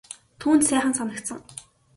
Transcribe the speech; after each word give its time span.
Түүнд 0.41 0.61
сайхан 0.69 0.93
санагдсан. 0.99 1.39